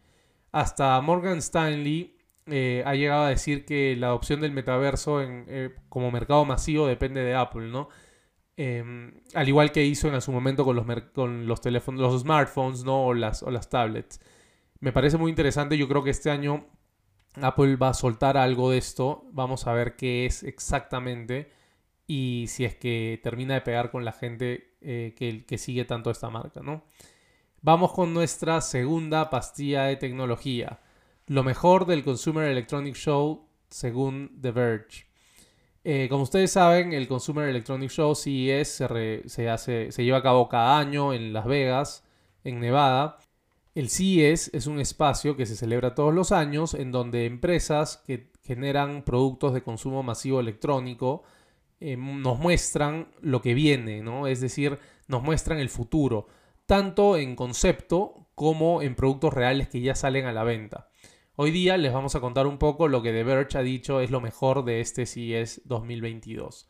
Hasta 0.51 1.00
Morgan 1.00 1.38
Stanley 1.38 2.18
eh, 2.48 2.84
ha 2.86 2.96
llegado 2.96 3.24
a 3.24 3.30
decir 3.30 3.66
que 3.66 3.96
la 3.96 4.08
adopción 4.08 4.42
del 4.42 4.52
metaverso 4.52 5.22
eh, 5.22 5.76
como 5.90 6.12
mercado 6.12 6.46
masivo 6.46 6.88
depende 6.88 7.24
de 7.24 7.36
Apple, 7.36 7.70
¿no? 7.70 7.90
Em, 8.56 9.14
al 9.34 9.48
igual 9.50 9.72
que 9.72 9.84
hizo 9.86 10.14
en 10.14 10.22
su 10.22 10.32
momento 10.32 10.64
con 10.66 10.76
los, 10.76 10.86
con 11.14 11.48
los 11.48 11.62
teléfonos, 11.62 12.02
los 12.02 12.22
smartphones, 12.22 12.84
¿no? 12.84 13.06
O 13.06 13.14
las, 13.14 13.44
o 13.44 13.52
las 13.52 13.70
tablets. 13.70 14.20
Me 14.80 14.92
parece 14.92 15.18
muy 15.18 15.30
interesante. 15.30 15.78
Yo 15.78 15.88
creo 15.88 16.04
que 16.04 16.12
este 16.12 16.30
año 16.30 16.68
Apple 17.42 17.78
va 17.78 17.90
a 17.90 17.94
soltar 17.94 18.38
algo 18.38 18.72
de 18.72 18.78
esto. 18.78 19.26
Vamos 19.32 19.66
a 19.68 19.74
ver 19.74 19.96
qué 19.96 20.26
es 20.26 20.44
exactamente. 20.44 21.52
Y 22.06 22.46
si 22.50 22.66
es 22.66 22.76
que 22.76 23.20
termina 23.24 23.56
de 23.56 23.62
pegar 23.62 23.90
con 23.92 24.06
la 24.06 24.12
gente 24.12 24.76
eh, 24.82 25.16
que, 25.18 25.46
que 25.46 25.58
sigue 25.58 25.86
tanto 25.86 26.12
esta 26.12 26.30
marca, 26.30 26.62
¿no? 26.62 26.84
Vamos 27.62 27.94
con 27.94 28.14
nuestra 28.14 28.60
segunda 28.62 29.30
pastilla 29.30 29.86
de 29.86 29.96
tecnología. 29.96 30.82
Lo 31.27 31.44
mejor 31.44 31.86
del 31.86 32.03
Consumer 32.03 32.50
Electronic 32.50 32.96
Show 32.96 33.48
según 33.70 34.39
The 34.42 34.51
Verge. 34.51 35.06
Eh, 35.84 36.08
como 36.10 36.24
ustedes 36.24 36.51
saben, 36.51 36.94
el 36.94 37.08
Consumer 37.08 37.50
Electronic 37.50 37.89
Show 37.89 38.15
CES 38.15 38.68
se, 38.68 39.24
se, 39.27 39.50
hace, 39.50 39.92
se 39.92 40.03
lleva 40.03 40.20
a 40.20 40.24
cabo 40.24 40.48
cada 40.48 40.77
año 40.77 41.13
en 41.13 41.34
Las 41.34 41.46
Vegas, 41.46 42.03
en 42.44 42.60
Nevada. 42.60 43.18
El 43.75 43.89
CES 43.89 44.51
es 44.53 44.68
un 44.68 44.80
espacio 44.80 45.36
que 45.36 45.46
se 45.46 45.56
celebra 45.56 45.96
todos 45.96 46.13
los 46.13 46.32
años 46.32 46.74
en 46.74 46.92
donde 46.92 47.25
empresas 47.25 48.03
que 48.06 48.32
generan 48.44 49.03
productos 49.03 49.53
de 49.53 49.63
consumo 49.63 50.03
masivo 50.03 50.39
electrónico 50.39 51.24
eh, 51.80 51.98
nos 51.98 52.39
muestran 52.39 53.08
lo 53.22 53.42
que 53.42 53.53
viene, 53.53 54.01
¿no? 54.01 54.27
Es 54.27 54.42
decir, 54.42 54.77
nos 55.08 55.24
muestran 55.24 55.60
el 55.60 55.70
futuro 55.70 56.27
tanto 56.65 57.18
en 57.18 57.36
concepto 57.36 58.27
como 58.36 58.82
en 58.82 58.96
productos 58.96 59.34
reales 59.34 59.68
que 59.70 59.82
ya 59.82 59.96
salen 59.96 60.25
a 60.25 60.32
la 60.32 60.44
venta. 60.44 60.88
Hoy 61.36 61.50
día 61.50 61.78
les 61.78 61.92
vamos 61.92 62.13
a 62.13 62.20
contar 62.20 62.46
un 62.46 62.60
poco 62.60 62.88
lo 62.88 63.02
que 63.02 63.12
The 63.12 63.24
Verge 63.24 63.58
ha 63.58 63.63
dicho 63.63 64.02
es 64.02 64.12
lo 64.12 64.22
mejor 64.22 64.63
de 64.66 64.82
este 64.82 65.08
CES 65.08 65.63
2022. 65.66 66.70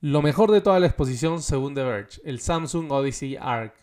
Lo 0.00 0.22
mejor 0.22 0.52
de 0.52 0.60
toda 0.60 0.78
la 0.78 0.86
exposición 0.86 1.42
según 1.42 1.74
The 1.74 1.82
Verge, 1.82 2.20
el 2.24 2.38
Samsung 2.38 2.92
Odyssey 2.92 3.36
Arc. 3.40 3.74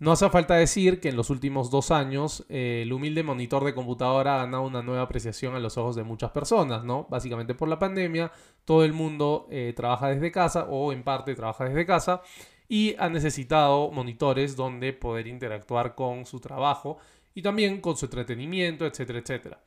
No 0.00 0.12
hace 0.12 0.28
falta 0.28 0.56
decir 0.56 1.00
que 1.00 1.08
en 1.08 1.16
los 1.16 1.30
últimos 1.30 1.70
dos 1.70 1.90
años 1.90 2.44
eh, 2.50 2.80
el 2.82 2.92
humilde 2.92 3.22
monitor 3.22 3.64
de 3.64 3.72
computadora 3.72 4.34
ha 4.34 4.44
ganado 4.44 4.64
una 4.64 4.82
nueva 4.82 5.04
apreciación 5.04 5.54
a 5.54 5.60
los 5.60 5.78
ojos 5.78 5.96
de 5.96 6.04
muchas 6.04 6.30
personas, 6.30 6.84
¿no? 6.84 7.06
Básicamente 7.08 7.54
por 7.54 7.70
la 7.70 7.78
pandemia, 7.78 8.30
todo 8.66 8.84
el 8.84 8.92
mundo 8.92 9.46
eh, 9.50 9.72
trabaja 9.74 10.08
desde 10.08 10.30
casa 10.30 10.66
o 10.68 10.92
en 10.92 11.02
parte 11.04 11.34
trabaja 11.34 11.64
desde 11.64 11.86
casa 11.86 12.20
y 12.68 12.94
ha 12.98 13.08
necesitado 13.08 13.90
monitores 13.90 14.56
donde 14.56 14.92
poder 14.92 15.26
interactuar 15.26 15.94
con 15.94 16.26
su 16.26 16.38
trabajo 16.38 16.98
y 17.38 17.42
también 17.42 17.80
con 17.80 17.96
su 17.96 18.06
entretenimiento, 18.06 18.84
etcétera, 18.84 19.20
etcétera. 19.20 19.62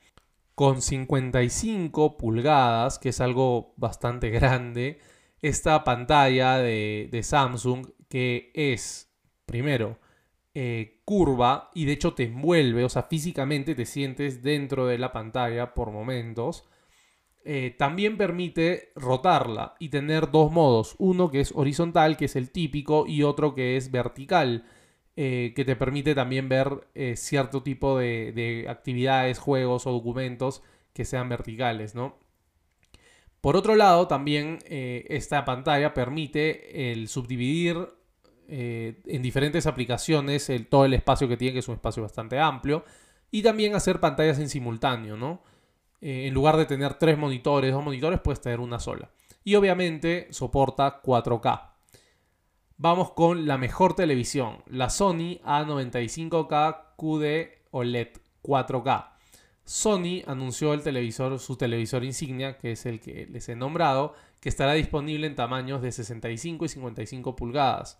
Con 0.56 0.82
55 0.82 2.18
pulgadas, 2.18 3.00
que 3.00 3.10
es 3.10 3.22
algo 3.22 3.74
bastante 3.78 4.30
grande, 4.38 5.00
esta 5.42 5.86
pantalla 5.86 6.58
de, 6.58 7.22
Samsung 7.24 7.88
que 8.10 8.52
es, 8.56 9.10
primero, 9.46 10.00
eh, 10.54 11.00
curva 11.06 11.72
y 11.74 11.86
de 11.86 11.94
hecho 11.94 12.14
te 12.14 12.24
envuelve, 12.24 12.84
o 12.84 12.90
sea, 12.90 13.04
físicamente 13.04 13.74
te 13.74 13.86
sientes 13.86 14.44
dentro 14.44 14.86
de 14.86 14.98
la 14.98 15.14
pantalla 15.14 15.74
por 15.74 15.92
momentos. 15.92 16.66
Eh, 17.46 17.74
también 17.80 18.18
permite 18.18 18.92
rotarla 18.98 19.76
y 19.80 19.88
tener 19.88 20.30
dos 20.30 20.52
modos. 20.52 20.96
Uno 20.98 21.32
que 21.32 21.40
es 21.40 21.54
horizontal, 21.56 22.18
que 22.18 22.26
es 22.26 22.36
el 22.36 22.52
típico, 22.52 23.08
y 23.08 23.24
otro 23.24 23.56
que 23.56 23.78
es 23.78 23.92
vertical, 23.92 24.66
eh, 25.24 25.54
que 25.56 25.66
te 25.66 25.76
permite 25.76 26.16
también 26.16 26.50
ver 26.50 26.88
eh, 26.96 27.16
cierto 27.16 27.62
tipo 27.62 28.00
de, 28.00 28.66
actividades, 28.70 29.38
juegos 29.38 29.86
o 29.86 29.92
documentos 29.92 30.64
que 30.94 31.06
sean 31.06 31.30
verticales, 31.30 31.94
¿no? 31.94 32.18
Por 33.40 33.56
otro 33.56 33.76
lado, 33.76 34.08
también 34.08 34.60
esta 34.68 35.46
pantalla 35.46 35.96
permite 35.96 36.92
el 36.92 37.08
subdividir 37.08 37.88
en 38.48 39.22
diferentes 39.24 39.66
aplicaciones 39.66 40.52
todo 40.70 40.86
el 40.86 40.94
espacio 40.94 41.28
que 41.28 41.38
tiene, 41.38 41.54
que 41.54 41.60
es 41.60 41.68
un 41.68 41.74
espacio 41.74 42.04
bastante 42.04 42.38
amplio, 42.40 42.86
y 43.32 43.42
también 43.42 43.74
hacer 43.74 44.00
pantallas 44.00 44.38
en 44.38 44.48
simultáneo, 44.48 45.18
¿no? 45.18 45.42
Eh, 46.02 46.26
en 46.28 46.34
lugar 46.34 46.58
de 46.58 46.66
tener 46.66 46.96
tres 46.96 47.18
monitores, 47.18 47.72
dos 47.72 47.84
monitores, 47.84 48.20
puedes 48.20 48.42
tener 48.42 48.60
una 48.60 48.80
sola. 48.80 49.10
Y 49.44 49.56
obviamente 49.56 50.28
soporta 50.32 51.02
4K. 51.02 51.71
Vamos 52.84 53.12
con 53.12 53.46
la 53.46 53.60
mejor 53.60 53.94
televisión, 53.94 54.64
la 54.66 54.90
Sony 54.90 55.38
A95K 55.46 56.96
QD 56.98 57.70
OLED 57.70 58.08
4K. 58.42 59.12
Sony 59.64 60.24
anunció 60.26 60.74
el 60.74 60.82
televisor, 60.82 61.38
su 61.38 61.58
televisor 61.58 62.04
insignia, 62.04 62.58
que 62.58 62.72
es 62.72 62.88
el 62.88 63.00
que 63.00 63.28
les 63.28 63.50
he 63.50 63.56
nombrado, 63.56 64.16
que 64.40 64.50
estará 64.50 64.74
disponible 64.74 65.28
en 65.28 65.36
tamaños 65.36 65.84
de 65.84 65.92
65 65.92 66.66
y 66.66 66.70
55 66.70 67.36
pulgadas. 67.36 68.00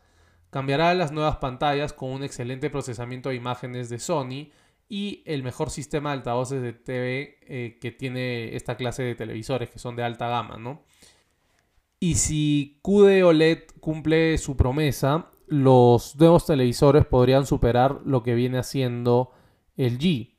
Cambiará 0.50 0.96
las 0.96 1.12
nuevas 1.12 1.36
pantallas 1.36 1.94
con 1.94 2.10
un 2.10 2.24
excelente 2.24 2.72
procesamiento 2.72 3.30
de 3.30 3.36
imágenes 3.36 3.88
de 3.88 4.00
Sony 4.00 4.50
y 4.90 5.22
el 5.28 5.44
mejor 5.44 5.70
sistema 5.70 6.10
de 6.10 6.18
altavoces 6.18 6.64
de 6.64 6.74
TV 6.74 7.38
eh, 7.44 7.78
que 7.80 7.92
tiene 7.92 8.56
esta 8.56 8.78
clase 8.78 9.04
de 9.04 9.14
televisores 9.14 9.70
que 9.70 9.78
son 9.78 9.96
de 9.96 10.02
alta 10.02 10.28
gama, 10.28 10.58
¿no? 10.58 10.82
Y 12.04 12.16
si 12.16 12.80
QD 12.82 13.24
OLED 13.24 13.60
cumple 13.80 14.40
su 14.40 14.58
promesa, 14.58 15.28
los 15.46 16.16
nuevos 16.16 16.48
televisores 16.48 17.06
podrían 17.06 17.46
superar 17.46 18.00
lo 18.06 18.24
que 18.24 18.34
viene 18.34 18.58
haciendo 18.58 19.30
el 19.78 20.00
G. 20.00 20.32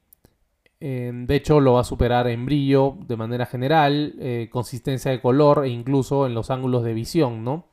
de 0.81 1.37
hecho, 1.37 1.61
lo 1.61 1.75
va 1.75 1.83
a 1.83 1.85
superar 1.85 2.27
en 2.27 2.47
brillo 2.47 2.97
de 3.07 3.17
manera 3.17 3.47
general, 3.47 4.17
eh, 4.19 4.49
consistencia 4.51 5.13
de 5.13 5.21
color 5.21 5.65
e 5.65 5.69
incluso 5.69 6.27
en 6.27 6.35
los 6.35 6.51
ángulos 6.51 6.83
de 6.83 6.95
visión, 6.95 7.45
¿no? 7.45 7.69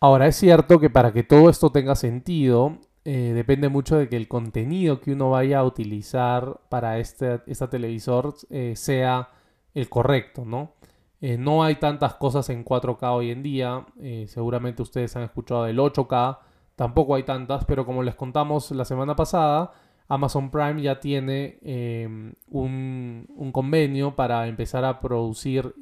Ahora, 0.00 0.26
es 0.26 0.36
cierto 0.36 0.80
que 0.80 0.88
para 0.88 1.12
que 1.12 1.22
todo 1.22 1.50
esto 1.50 1.70
tenga 1.72 1.96
sentido, 1.96 2.78
eh, 3.04 3.32
depende 3.34 3.68
mucho 3.68 3.98
de 3.98 4.08
que 4.08 4.16
el 4.16 4.28
contenido 4.28 5.02
que 5.02 5.12
uno 5.12 5.28
vaya 5.28 5.58
a 5.58 5.64
utilizar 5.64 6.58
para 6.70 6.98
este, 6.98 7.40
televisor 7.70 8.34
eh, 8.48 8.72
sea 8.76 9.28
el 9.74 9.90
correcto, 9.90 10.46
¿no? 10.46 10.72
Eh, 11.20 11.36
no 11.36 11.62
hay 11.62 11.76
tantas 11.76 12.14
cosas 12.14 12.48
en 12.50 12.64
4K 12.64 13.14
hoy 13.14 13.30
en 13.30 13.42
día, 13.42 13.86
seguramente 14.26 14.82
ustedes 14.82 15.14
han 15.16 15.22
escuchado 15.24 15.64
del 15.64 15.78
8K, 15.78 16.38
tampoco 16.76 17.14
hay 17.14 17.24
tantas, 17.24 17.64
pero 17.66 17.84
como 17.84 18.02
les 18.02 18.14
contamos 18.14 18.70
la 18.70 18.86
semana 18.86 19.14
pasada, 19.14 19.72
Amazon 20.08 20.50
Prime 20.50 20.80
ya 20.80 20.98
tiene 20.98 21.58
em, 21.62 22.32
un, 22.48 23.50
convenio 23.52 24.16
para 24.16 24.48
empezar 24.48 24.84
a 24.84 24.98
producir 24.98 25.74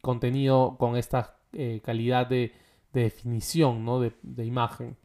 contenido 0.00 0.76
con 0.78 0.96
esta 0.96 1.36
calidad 1.82 2.26
de, 2.26 2.52
definición, 2.92 3.84
¿no? 3.84 4.00
de 4.00 4.44
imagen. 4.44 4.96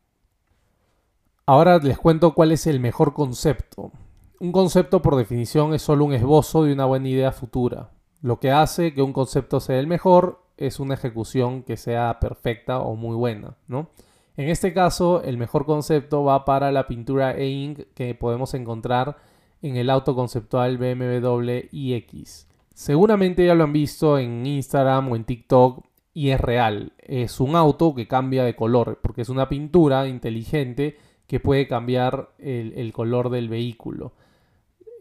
Ahora 1.49 1.79
les 1.79 1.97
cuento 1.97 2.35
cuál 2.35 2.51
es 2.51 2.67
el 2.67 2.79
mejor 2.79 3.15
concepto. 3.15 3.91
Un 4.39 4.51
concepto 4.51 5.01
por 5.01 5.15
definición 5.15 5.73
es 5.73 5.81
solo 5.81 6.05
un 6.05 6.13
esbozo 6.13 6.63
de 6.63 6.73
una 6.73 6.85
buena 6.85 7.09
idea 7.09 7.31
futura. 7.31 7.89
Lo 8.21 8.39
que 8.39 8.51
hace 8.51 8.93
que 8.93 9.01
un 9.01 9.13
concepto 9.13 9.59
sea 9.59 9.79
el 9.79 9.87
mejor 9.87 10.43
es 10.57 10.79
una 10.79 10.93
ejecución 10.93 11.63
que 11.63 11.77
sea 11.77 12.19
perfecta 12.19 12.79
o 12.79 12.95
muy 12.95 13.15
buena, 13.15 13.55
¿no? 13.67 13.89
En 14.35 14.49
este 14.49 14.73
caso, 14.73 15.21
el 15.23 15.37
mejor 15.37 15.65
concepto 15.65 16.23
va 16.23 16.45
para 16.45 16.71
la 16.71 16.87
pintura 16.87 17.35
e-ink 17.35 17.79
que 17.93 18.15
podemos 18.15 18.53
encontrar 18.53 19.17
en 19.61 19.75
el 19.75 19.89
auto 19.89 20.15
conceptual 20.15 20.77
BMW 20.77 21.67
iX. 21.71 22.47
Seguramente 22.73 23.45
ya 23.45 23.55
lo 23.55 23.65
han 23.65 23.73
visto 23.73 24.17
en 24.17 24.45
Instagram 24.45 25.11
o 25.11 25.15
en 25.17 25.25
TikTok 25.25 25.85
y 26.13 26.29
es 26.29 26.39
real. 26.39 26.93
Es 26.99 27.39
un 27.41 27.55
auto 27.55 27.93
que 27.93 28.07
cambia 28.07 28.43
de 28.43 28.55
color 28.55 28.99
porque 29.01 29.21
es 29.21 29.29
una 29.29 29.49
pintura 29.49 30.07
inteligente 30.07 30.97
que 31.27 31.39
puede 31.39 31.67
cambiar 31.67 32.29
el, 32.39 32.91
color 32.93 33.29
del 33.29 33.49
vehículo. 33.49 34.13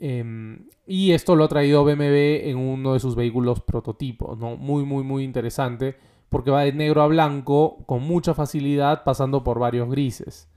Em, 0.00 0.68
y 0.86 1.12
esto 1.12 1.34
lo 1.34 1.44
ha 1.44 1.48
traído 1.48 1.84
BMW 1.84 2.48
en 2.48 2.56
uno 2.56 2.94
de 2.94 3.00
sus 3.00 3.16
vehículos 3.16 3.60
prototipos, 3.60 4.38
¿no? 4.38 4.56
Muy, 4.56 4.84
muy, 4.84 5.02
muy 5.02 5.24
interesante, 5.24 5.96
porque 6.28 6.50
va 6.50 6.62
de 6.62 6.72
negro 6.72 7.02
a 7.02 7.08
blanco 7.08 7.78
con 7.86 8.02
mucha 8.02 8.34
facilidad 8.34 9.02
pasando 9.04 9.42
por 9.42 9.58
varios 9.58 9.90
grises. 9.90 10.48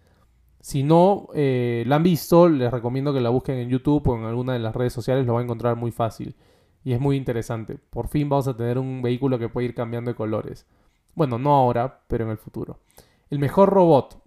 Si 0.59 0.83
no 0.83 1.27
eh, 1.33 1.83
la 1.87 1.95
han 1.95 2.03
visto, 2.03 2.47
les 2.47 2.71
recomiendo 2.71 3.13
que 3.13 3.21
la 3.21 3.29
busquen 3.29 3.57
en 3.57 3.69
YouTube 3.69 4.07
o 4.07 4.17
en 4.17 4.25
alguna 4.25 4.53
de 4.53 4.59
las 4.59 4.75
redes 4.75 4.93
sociales, 4.93 5.25
lo 5.25 5.33
va 5.33 5.39
a 5.39 5.43
encontrar 5.43 5.75
muy 5.75 5.91
fácil. 5.91 6.35
Y 6.83 6.93
es 6.93 6.99
muy 6.99 7.15
interesante. 7.17 7.77
Por 7.89 8.07
fin 8.07 8.29
vamos 8.29 8.47
a 8.47 8.55
tener 8.55 8.77
un 8.77 9.01
vehículo 9.01 9.39
que 9.39 9.49
puede 9.49 9.65
ir 9.67 9.75
cambiando 9.75 10.11
de 10.11 10.15
colores. 10.15 10.67
Bueno, 11.15 11.39
no 11.39 11.55
ahora, 11.55 12.01
pero 12.07 12.25
en 12.25 12.31
el 12.31 12.37
futuro. 12.37 12.79
El 13.29 13.39
mejor 13.39 13.69
robot, 13.69 14.21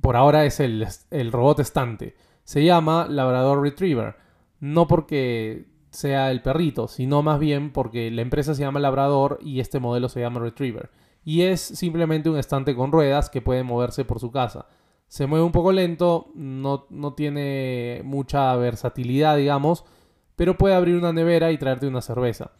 por 0.00 0.16
ahora 0.16 0.44
es 0.44 0.60
el, 0.60 0.86
el 1.10 1.32
robot 1.32 1.60
estante. 1.60 2.14
Se 2.44 2.64
llama 2.64 3.06
Labrador 3.08 3.62
Retriever. 3.62 4.16
No 4.60 4.86
porque 4.86 5.66
sea 5.90 6.30
el 6.30 6.42
perrito, 6.42 6.88
sino 6.88 7.22
más 7.22 7.38
bien 7.38 7.72
porque 7.72 8.10
la 8.10 8.22
empresa 8.22 8.54
se 8.54 8.62
llama 8.62 8.80
Labrador 8.80 9.38
y 9.42 9.60
este 9.60 9.80
modelo 9.80 10.08
se 10.08 10.20
llama 10.20 10.40
Retriever. 10.40 10.90
Y 11.24 11.42
es 11.42 11.60
simplemente 11.60 12.28
un 12.28 12.38
estante 12.38 12.74
con 12.74 12.92
ruedas 12.92 13.30
que 13.30 13.40
puede 13.40 13.62
moverse 13.62 14.04
por 14.04 14.20
su 14.20 14.30
casa. 14.30 14.66
Se 15.08 15.26
mueve 15.26 15.44
un 15.44 15.52
poco 15.52 15.72
lento, 15.72 16.30
no, 16.34 16.86
no 16.90 17.14
tiene 17.14 18.02
mucha 18.04 18.54
versatilidad, 18.56 19.36
digamos, 19.36 19.84
pero 20.36 20.58
puede 20.58 20.74
abrir 20.74 20.96
una 20.96 21.12
nevera 21.12 21.52
y 21.52 21.58
traerte 21.58 21.86
una 21.86 22.02
cerveza. 22.02 22.50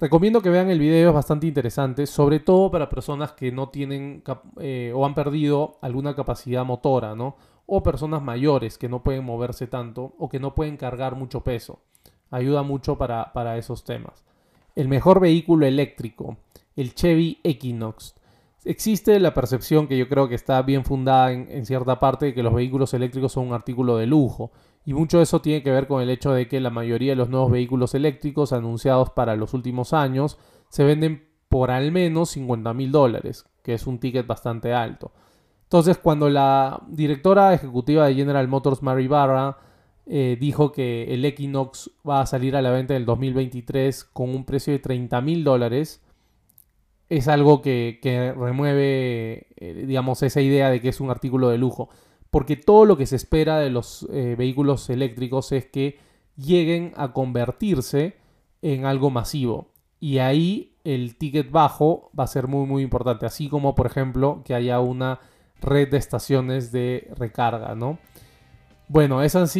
Recomiendo 0.00 0.42
que 0.42 0.50
vean 0.50 0.70
el 0.70 0.80
video, 0.80 1.10
es 1.10 1.14
bastante 1.14 1.46
interesante, 1.46 2.06
sobre 2.06 2.40
todo 2.40 2.70
para 2.70 2.88
personas 2.88 3.32
que 3.32 3.52
no 3.52 3.68
tienen 3.68 4.24
eh, 4.58 4.92
o 4.94 5.06
han 5.06 5.14
perdido 5.14 5.78
alguna 5.82 6.16
capacidad 6.16 6.64
motora, 6.64 7.14
¿no? 7.14 7.36
O 7.66 7.82
personas 7.82 8.22
mayores 8.22 8.78
que 8.78 8.88
no 8.88 9.02
pueden 9.02 9.24
moverse 9.24 9.66
tanto 9.66 10.14
o 10.18 10.28
que 10.28 10.40
no 10.40 10.54
pueden 10.54 10.76
cargar 10.76 11.16
mucho 11.16 11.42
peso. 11.42 11.80
Ayuda 12.30 12.62
mucho 12.62 12.98
para, 12.98 13.58
esos 13.58 13.84
temas. 13.84 14.24
El 14.74 14.88
mejor 14.88 15.20
vehículo 15.20 15.66
eléctrico, 15.66 16.36
el 16.76 16.94
Chevy 16.94 17.38
Equinox. 17.44 18.14
Existe 18.64 19.20
la 19.20 19.34
percepción 19.34 19.86
que 19.86 19.98
yo 19.98 20.08
creo 20.08 20.28
que 20.28 20.34
está 20.34 20.60
bien 20.62 20.84
fundada 20.84 21.32
en, 21.32 21.48
en 21.50 21.66
cierta 21.66 21.98
parte 22.00 22.26
de 22.26 22.34
que 22.34 22.42
los 22.42 22.54
vehículos 22.54 22.94
eléctricos 22.94 23.32
son 23.32 23.48
un 23.48 23.52
artículo 23.52 23.96
de 23.98 24.06
lujo 24.06 24.50
y 24.86 24.94
mucho 24.94 25.18
de 25.18 25.24
eso 25.24 25.40
tiene 25.40 25.62
que 25.62 25.70
ver 25.70 25.86
con 25.86 26.02
el 26.02 26.10
hecho 26.10 26.32
de 26.32 26.46
que 26.48 26.60
la 26.60 26.70
mayoría 26.70 27.12
de 27.12 27.16
los 27.16 27.30
nuevos 27.30 27.50
vehículos 27.50 27.94
eléctricos 27.94 28.52
anunciados 28.52 29.10
para 29.10 29.36
los 29.36 29.54
últimos 29.54 29.92
años 29.92 30.38
se 30.68 30.84
venden 30.84 31.28
por 31.48 31.70
al 31.70 31.92
menos 31.92 32.30
50 32.30 32.74
mil 32.74 32.90
dólares, 32.90 33.46
que 33.62 33.74
es 33.74 33.86
un 33.86 33.98
ticket 33.98 34.26
bastante 34.26 34.74
alto. 34.74 35.12
Entonces, 35.74 35.98
cuando 35.98 36.30
la 36.30 36.80
directora 36.86 37.52
ejecutiva 37.52 38.06
de 38.06 38.14
General 38.14 38.46
Motors, 38.46 38.80
Mary 38.80 39.08
Barra, 39.08 39.58
eh, 40.06 40.36
dijo 40.38 40.70
que 40.70 41.12
el 41.12 41.24
Equinox 41.24 41.90
va 42.08 42.20
a 42.20 42.26
salir 42.26 42.54
a 42.54 42.62
la 42.62 42.70
venta 42.70 42.94
en 42.94 43.00
el 43.00 43.06
2023 43.06 44.04
con 44.04 44.30
un 44.30 44.44
precio 44.44 44.72
de 44.72 44.78
30 44.78 45.20
mil 45.20 45.42
dólares, 45.42 46.00
es 47.08 47.26
algo 47.26 47.60
que, 47.60 47.98
remueve, 48.36 49.48
eh, 49.56 49.84
digamos, 49.84 50.22
esa 50.22 50.40
idea 50.40 50.70
de 50.70 50.80
que 50.80 50.90
es 50.90 51.00
un 51.00 51.10
artículo 51.10 51.48
de 51.48 51.58
lujo 51.58 51.88
porque 52.30 52.54
todo 52.54 52.84
lo 52.84 52.96
que 52.96 53.06
se 53.06 53.16
espera 53.16 53.58
de 53.58 53.70
los 53.70 54.06
eh, 54.12 54.36
vehículos 54.38 54.88
eléctricos 54.90 55.50
es 55.50 55.66
que 55.66 55.98
lleguen 56.36 56.92
a 56.96 57.12
convertirse 57.12 58.14
en 58.62 58.86
algo 58.86 59.10
masivo. 59.10 59.72
Y 59.98 60.18
ahí 60.18 60.76
el 60.84 61.16
ticket 61.16 61.50
bajo 61.50 62.12
va 62.16 62.24
a 62.24 62.28
ser 62.28 62.46
muy 62.46 62.64
muy 62.64 62.84
importante, 62.84 63.26
así 63.26 63.48
como 63.48 63.74
por 63.74 63.86
ejemplo 63.86 64.42
que 64.44 64.54
haya 64.54 64.78
una 64.78 65.18
red 65.60 65.90
de 65.90 65.96
estaciones 65.96 66.72
de 66.72 67.10
recarga, 67.16 67.74
¿no? 67.74 67.98
Bueno, 68.86 69.22
esas, 69.22 69.56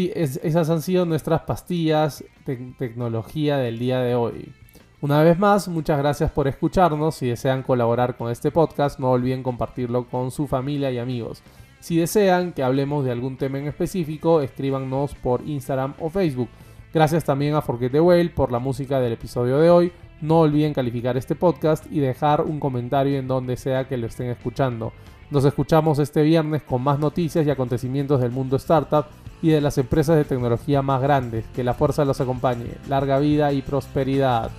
han 0.71 0.83
sido 0.83 1.07
nuestras 1.07 1.43
pastillas 1.43 2.25
de 2.45 2.75
tecnología 2.79 3.57
del 3.57 3.79
día 3.79 4.01
de 4.01 4.15
hoy. 4.15 4.53
Una 5.01 5.23
vez 5.23 5.39
más, 5.39 5.67
muchas 5.69 5.99
gracias 5.99 6.31
por 6.31 6.47
escucharnos. 6.47 7.17
Si 7.17 7.29
desean 7.29 7.63
colaborar 7.63 8.17
con 8.17 8.31
este 8.31 8.51
podcast, 8.51 9.01
no 9.01 9.11
olviden 9.11 9.43
compartirlo 9.43 10.09
con 10.09 10.31
su 10.31 10.47
familia 10.47 10.91
y 10.91 10.99
amigos. 10.99 11.43
Si 11.81 11.97
desean 11.97 12.53
que 12.53 12.63
hablemos 12.63 13.05
de 13.05 13.13
algún 13.13 13.37
tema 13.37 13.59
en 13.59 13.67
específico, 13.67 14.41
escríbanos 14.41 15.15
por 15.15 15.43
Instagram 15.47 15.95
o 16.01 16.11
Facebook. 16.11 16.49
Gracias 16.93 17.25
también 17.25 17.55
a 17.55 17.63
Forget 17.63 17.93
the 17.93 18.01
Whale 18.01 18.31
por 18.31 18.53
la 18.53 18.59
música 18.59 19.01
del 19.01 19.15
episodio 19.15 19.59
de 19.59 19.69
hoy. 19.69 19.93
No 20.21 20.41
olviden 20.41 20.75
calificar 20.75 21.17
este 21.17 21.35
podcast 21.35 21.85
y 21.91 21.99
dejar 21.99 22.43
un 22.43 22.61
comentario 22.61 23.19
en 23.19 23.27
donde 23.27 23.57
sea 23.57 23.89
que 23.89 23.97
lo 23.97 24.07
estén 24.07 24.29
escuchando. 24.29 24.93
Nos 25.35 25.45
escuchamos 25.45 25.99
este 25.99 26.23
viernes 26.23 26.63
con 26.63 26.81
más 26.81 27.01
noticias 27.01 27.45
y 27.45 27.51
acontecimientos 27.51 28.21
del 28.21 28.31
mundo 28.31 28.55
startup 28.55 29.07
y 29.43 29.49
de 29.49 29.61
las 29.61 29.79
empresas 29.79 30.15
de 30.15 30.25
tecnología 30.25 30.81
más 30.81 31.03
grandes. 31.03 31.45
Que 31.57 31.65
la 31.65 31.75
fuerza 31.75 32.05
los 32.05 32.21
acompañe. 32.21 32.77
Larga 32.89 33.19
vida 33.19 33.53
y 33.53 33.61
prosperidad. 33.61 34.53